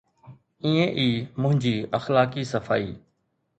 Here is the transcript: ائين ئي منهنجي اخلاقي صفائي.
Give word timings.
ائين 0.65 0.89
ئي 0.99 1.09
منهنجي 1.41 1.75
اخلاقي 1.99 2.43
صفائي. 2.53 2.93